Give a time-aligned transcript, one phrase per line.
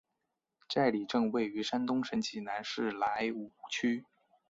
[0.67, 4.03] 寨里镇位于山东省济南市莱芜区。